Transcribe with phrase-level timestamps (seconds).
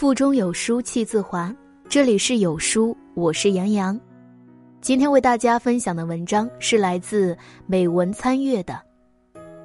[0.00, 1.54] 腹中有书气自华。
[1.86, 4.00] 这里是有书，我是杨洋。
[4.80, 7.36] 今天为大家分享的文章是来自
[7.66, 8.80] 美文参阅的。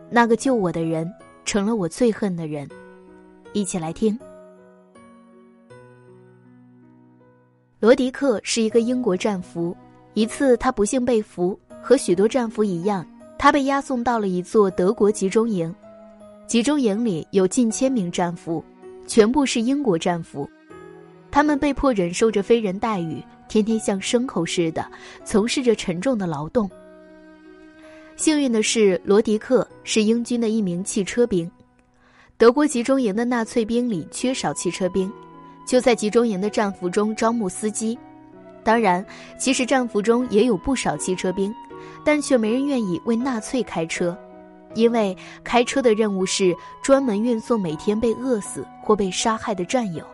[0.10, 1.10] 那个救我的人，
[1.46, 2.68] 成了我最恨的人。
[3.54, 4.20] 一起来听。
[7.80, 9.74] 罗迪克是一个英国战俘。
[10.16, 13.08] 一次，他不幸被俘，和许多战俘一样，
[13.40, 15.74] 他被押送到了一座德国集中营。
[16.46, 18.62] 集中营里有近千名战俘，
[19.06, 20.50] 全部是英国战俘。
[21.32, 24.90] 他们被迫忍受着非人待遇，天天像牲口似的
[25.24, 26.70] 从事着沉重的劳动。
[28.16, 31.50] 幸运的是，罗迪克是英军的一名汽车兵。
[32.38, 35.12] 德国集中营的纳粹兵里缺少汽车兵，
[35.68, 37.98] 就在集中营的战俘中招募司机。
[38.64, 39.06] 当然，
[39.38, 41.54] 其实战俘中也有不少汽车兵，
[42.04, 44.18] 但却没人愿意为纳粹开车，
[44.74, 50.06] 因为开车的任务是专门运送每天被饿死或被杀害的战友。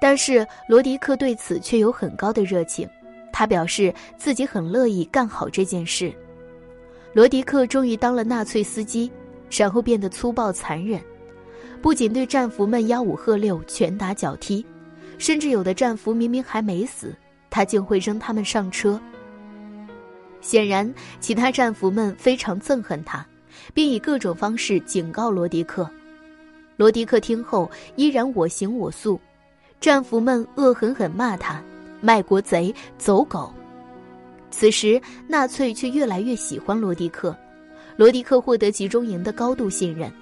[0.00, 2.88] 但是罗迪克对此却有很高的热情，
[3.32, 6.12] 他表示自己很乐意干好这件事。
[7.12, 9.10] 罗迪克终于当了纳粹司机，
[9.50, 11.00] 然后变得粗暴残忍，
[11.82, 14.64] 不仅对战俘们吆五喝六、拳打脚踢。
[15.18, 17.14] 甚至有的战俘明明还没死，
[17.48, 19.00] 他竟会扔他们上车。
[20.40, 23.24] 显然，其他战俘们非常憎恨他，
[23.72, 25.88] 并以各种方式警告罗迪克。
[26.76, 29.20] 罗迪克听后依然我行我素，
[29.80, 31.62] 战俘们恶狠狠骂他
[32.00, 33.52] “卖国贼、走狗”。
[34.50, 37.36] 此时，纳粹却越来越喜欢罗迪克，
[37.96, 40.12] 罗迪克获得集中营的高度信任。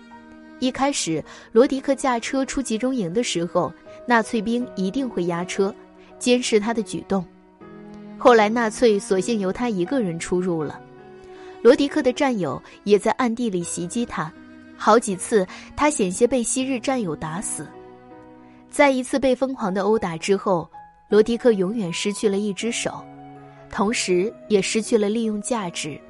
[0.59, 3.73] 一开始，罗迪克驾车出集中营的时候，
[4.07, 5.75] 纳粹兵一定会押车，
[6.19, 7.25] 监视他的举动。
[8.19, 10.79] 后来，纳粹索性由他一个人出入了。
[11.63, 14.33] 罗迪克的战友也在暗地里袭击他，
[14.83, 17.67] 好几次他险些被昔日战友打死。
[18.71, 20.67] 在一次被疯狂的殴打之后，
[21.11, 23.05] 罗迪克永远失去了一只手，
[23.71, 26.01] 同时也失去了利用价值，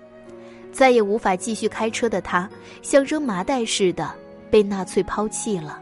[0.71, 2.49] 再也无法继续开车的他，
[2.81, 4.15] 像扔麻袋似的。
[4.51, 5.81] 被纳粹抛弃了。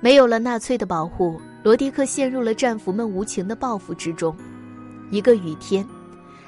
[0.00, 4.36] 没有了纳粹的保护，罗迪克陷入了战俘们无情的报复之中。
[5.12, 5.86] 一个雨天，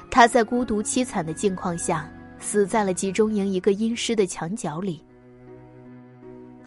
[0.09, 2.09] 他在孤独凄惨的境况下
[2.41, 5.01] 死在了集中营一个阴湿的墙角里。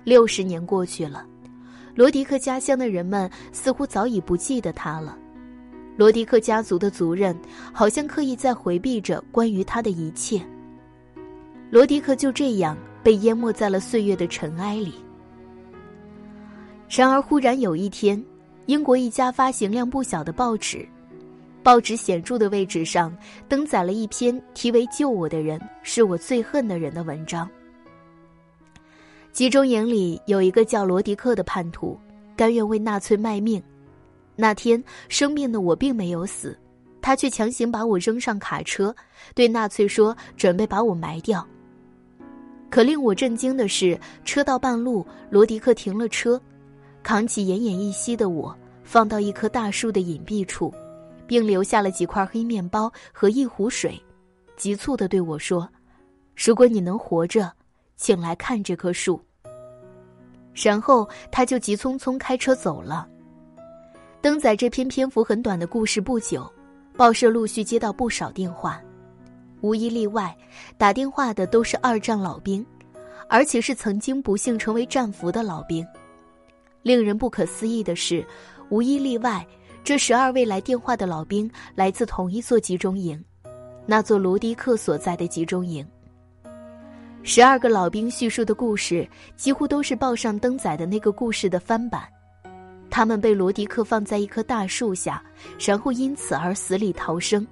[0.04, 1.26] 六十年过去了，
[1.94, 5.18] 罗迪克家乡的人们似乎早已不记得他了。
[5.98, 7.36] 罗迪克家族的族人
[7.74, 10.40] 好像刻意在回避着关于他的一切。
[11.70, 12.74] 罗迪克就这样。
[13.04, 14.94] 被淹没在了岁月的尘埃里。
[16.88, 18.24] 然而，忽然有一天，
[18.64, 20.88] 英国一家发行量不小的报纸，
[21.64, 23.16] 报纸显著的位置上
[23.48, 27.48] 登载了一篇题为《救我的人是我最恨的人》的文章。
[29.32, 31.98] 集中营里有一个叫罗迪克的叛徒，
[32.36, 33.62] 甘愿为纳粹卖命。
[34.36, 36.54] 那天，生病的我并没有死，
[37.00, 38.94] 他却强行把我扔上卡车，
[39.34, 41.44] 对纳粹说：“准备把我埋掉。”
[42.68, 46.38] 可令我震惊的是，车到半路，罗迪克停了车，
[47.02, 50.70] 扛起奄奄一息的我，放到一棵大树的隐蔽处，
[51.26, 54.00] 并留下了几块黑面包和一壶水，
[54.56, 55.68] 急促的对我说
[56.36, 57.52] ：“如果你能活着，
[57.96, 59.20] 请来看这棵树。”
[60.54, 63.08] 然后他就急匆匆开车走了。
[64.20, 66.50] 登载这篇篇幅很短的故事不久，
[66.96, 68.80] 报社陆续接到不少电话。
[69.60, 70.36] 无一例外，
[70.78, 72.64] 打电话的都是二战老兵，
[73.28, 75.86] 而且是曾经不幸成为战俘的老兵。
[76.82, 78.24] 令人不可思议的是，
[78.68, 79.46] 无一例外，
[79.84, 83.22] 这十二位来电话的老兵来自同一座集中营，
[83.84, 85.86] 那座罗迪克所在的集中营。
[87.22, 89.06] 十二个老兵叙述的故事
[89.36, 92.02] 几乎都是报上登载的那个故事的翻版。
[92.88, 95.22] 他们被罗迪克放在一棵大树下，
[95.60, 97.46] 然后因此而死里逃生。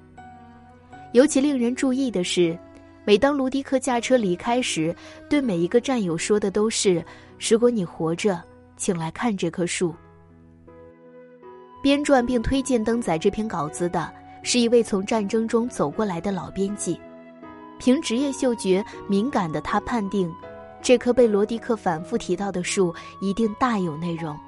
[1.12, 2.58] 尤其令人注意的是，
[3.04, 4.94] 每当卢迪克驾车离开时，
[5.28, 7.04] 对每一个战友说的都是
[7.38, 8.42] ：“如果你活着，
[8.78, 9.94] 请来看这棵树。”
[11.82, 14.10] 编撰并推荐登载这篇稿子的
[14.42, 16.98] 是一位从战争中走过来的老编辑，
[17.78, 20.32] 凭职业嗅觉敏感的他判定，
[20.80, 24.38] 这棵被罗迪克反复提到的树一定大有内容。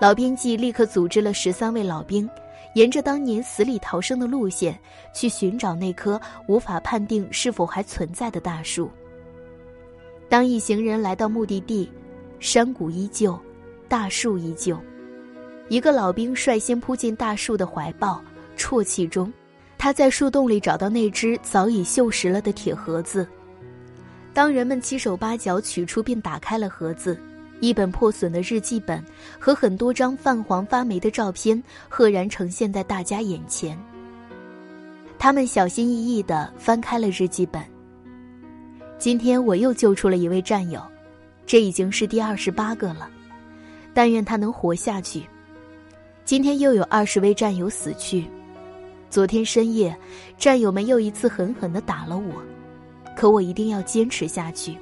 [0.00, 2.28] 老编辑立刻组织了十三位老兵。
[2.74, 4.76] 沿着当年死里逃生的路线，
[5.14, 8.90] 去寻找那棵无法判定是否还存在的大树。
[10.28, 11.88] 当一行人来到目的地，
[12.40, 13.38] 山谷依旧，
[13.88, 14.76] 大树依旧。
[15.68, 18.22] 一个老兵率先扑进大树的怀抱，
[18.56, 19.32] 啜泣中，
[19.78, 23.26] 他在树洞里找到那只早已锈蚀了的铁盒子。
[24.32, 27.18] 当人们七手八脚取出并打开了盒子，
[27.60, 29.02] 一本破损的日记本
[29.38, 33.78] 和很多张泛黄发霉的照片赫然呈现在大家眼前。
[35.18, 37.62] 他们小心翼翼地翻开了日记本。
[38.98, 40.82] 今天我又救出了一位战友，
[41.46, 43.08] 这已经是第二十八个了。
[43.94, 45.24] 但愿他能活下去。
[46.24, 48.24] 今天又有二十位战友死去。
[49.10, 49.94] 昨天深夜，
[50.38, 52.42] 战友们又一次狠狠的打了我，
[53.14, 54.74] 可我一定要坚持下去，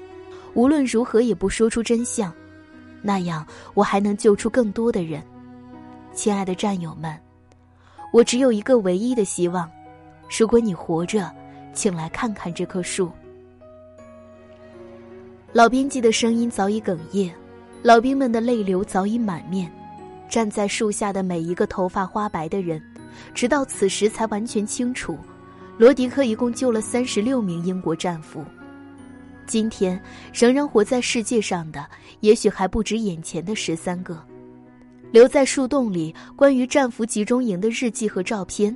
[0.55, 2.33] 无论如何也不说出真相，
[3.03, 3.45] 那样
[3.75, 5.21] 我还能救出更多的人。
[6.15, 7.13] 亲爱的战友们，
[8.13, 9.69] 我只有一个唯一的希望：
[10.39, 11.29] 如果你活着，
[11.75, 13.11] 请来看看这棵树。
[15.53, 17.33] 老编辑的声音早已哽咽，
[17.83, 19.71] 老兵们的泪流早已满面。
[20.33, 22.83] 站在树下的每一个头发花白的人。
[23.35, 25.19] 直到此时才完全清楚，
[25.77, 28.43] 罗迪克一共救了三十六名英国战俘。
[29.47, 30.01] 今天
[30.33, 31.87] 仍然活在世界上的，
[32.21, 34.19] 也许还不止眼前的十三个。
[35.11, 38.75] 留在树洞里关于战俘集中营的日记和照片，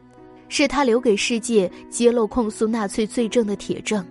[0.51, 4.07] 是他留给世界揭露控诉纳粹罪证的铁证。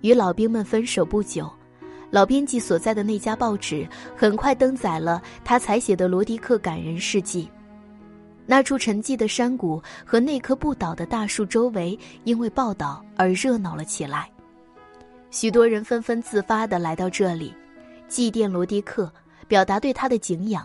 [0.00, 1.52] 与老兵们分手不久，
[2.14, 3.84] 老编辑所在的那家报纸
[4.16, 7.50] 很快登载了他采写的罗迪克感人事迹。
[8.46, 14.30] 那处沉寂的山谷和那棵不倒的大树周围，因为报道而热闹了起来。
[15.32, 17.52] 许多人纷纷自发地来到这里，
[18.06, 19.12] 祭奠罗迪克，
[19.48, 20.64] 表达对他的敬仰。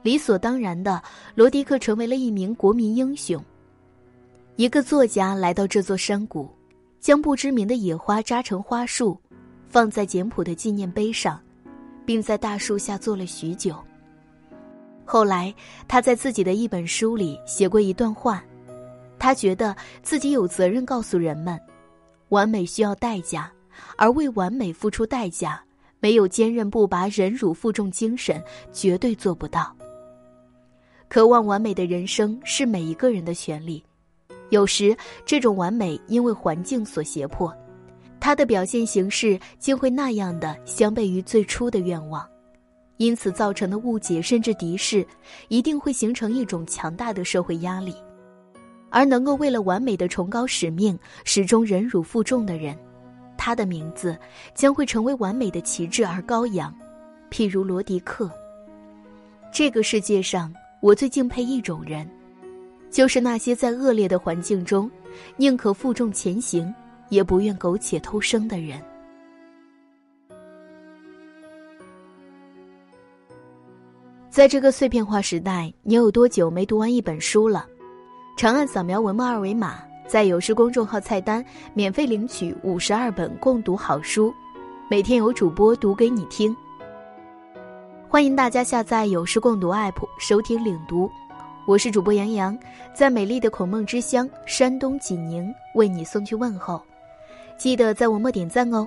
[0.00, 1.02] 理所当然的，
[1.34, 3.42] 罗迪克成为了一名国民英雄。
[4.54, 6.48] 一个作家来到这座山谷，
[7.00, 9.20] 将不知名的野花扎成花束，
[9.74, 11.40] 放在简朴的纪念碑上，
[12.06, 13.74] 并在大树下坐了许久。
[15.04, 15.52] 后来，
[15.88, 18.40] 他在自己的一本书里写过一段话，
[19.18, 21.60] 他觉得自己有责任告诉人们：
[22.28, 23.50] 完美需要代价，
[23.96, 25.60] 而为完美付出代价，
[25.98, 28.40] 没有坚韧不拔、忍辱负重精神，
[28.70, 29.74] 绝对做不到。
[31.08, 33.84] 渴望完美的人生是每一个人的权利，
[34.50, 37.52] 有时这种完美因为环境所胁迫，
[38.24, 42.26] 他的表现形式竟会那样的相悖于最初的愿望。
[42.96, 45.06] 因此造成的误解甚至敌视，
[45.48, 47.94] 一定会形成一种强大的社会压力。
[48.88, 52.74] 而能够为了完美的崇高使命始终忍辱负重的人，
[53.36, 54.16] 他的名字
[54.54, 56.74] 将会成为完美的旗帜而高扬。
[57.30, 58.30] 譬如罗迪克。
[59.52, 60.50] 这个世界上，
[60.80, 62.08] 我最敬佩一种人，
[62.90, 64.90] 就是那些在恶劣的环境中，
[65.36, 66.74] 宁可负重前行，
[67.14, 68.78] 也不愿苟且偷生的人。
[74.28, 77.64] 在这个碎片化时代，你有多久没读完一本书了？
[78.36, 79.78] 长按扫描文末二维码，
[80.08, 84.34] 在有书公众号菜单免费领取五十二本共读好书，
[84.90, 86.54] 每天有主播读给你听。
[88.08, 91.08] 欢迎大家下载有书共读 APP 收听领读，
[91.64, 92.58] 我是主播杨洋，
[92.92, 96.82] 在美丽的孔孟之乡山东济宁为你送去问候，
[97.56, 98.86] 记得在文末点赞哦。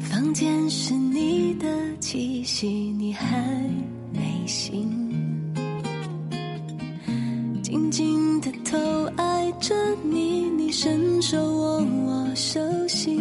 [0.00, 1.66] 房间是你的
[1.98, 3.36] 气息，你还
[4.12, 4.97] 没醒，
[10.88, 13.20] 伸手握我手心，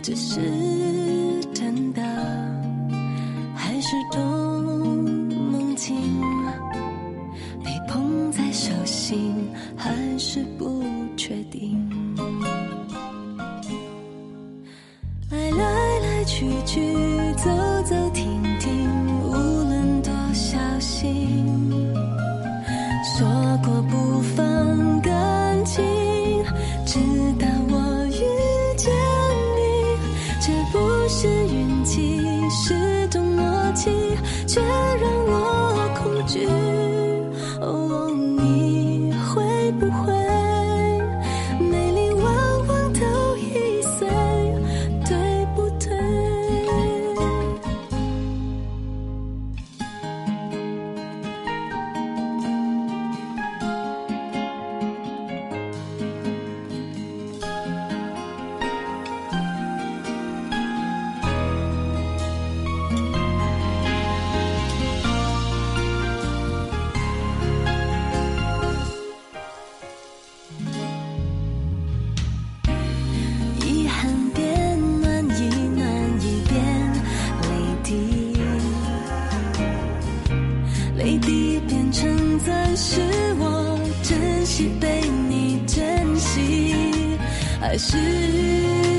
[0.00, 0.40] 这是
[1.52, 2.00] 真的
[3.56, 4.22] 还是种
[5.50, 5.96] 梦境？
[7.64, 9.34] 被捧在手心
[9.76, 10.83] 还是不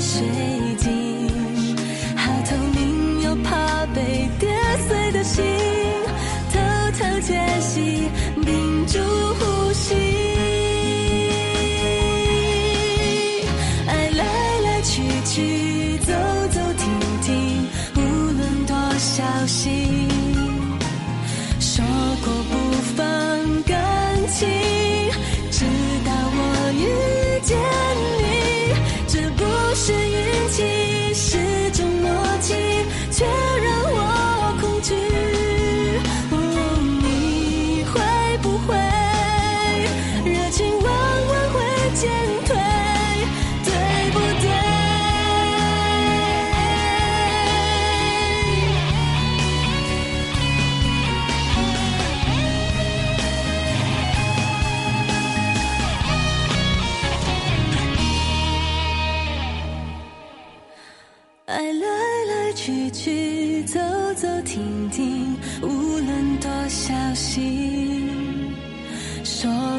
[0.00, 1.25] 水晶，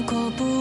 [0.08, 0.57] 过不